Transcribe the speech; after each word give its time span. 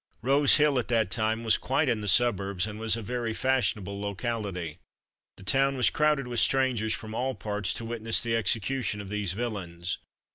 Rose 0.23 0.55
Hill 0.55 0.79
at 0.79 0.87
that 0.87 1.11
time 1.11 1.43
was 1.43 1.59
quite 1.59 1.87
in 1.87 2.01
the 2.01 2.07
suburbs, 2.07 2.65
and 2.65 2.79
was 2.79 2.97
a 2.97 3.03
very 3.03 3.35
fashionable 3.35 4.01
locality. 4.01 4.79
The 5.37 5.43
town 5.43 5.77
was 5.77 5.91
crowded 5.91 6.25
with 6.25 6.39
strangers 6.39 6.95
from 6.95 7.13
all 7.13 7.35
parts 7.35 7.71
to 7.75 7.85
witness 7.85 8.19
the 8.19 8.35
execution 8.35 8.99
of 8.99 9.09
these 9.09 9.33
villains. 9.33 9.99